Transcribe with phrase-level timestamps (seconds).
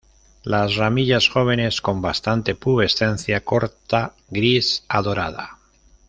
[0.41, 5.59] Las ramillas jóvenes con bastante pubescencia corta gris a dorada.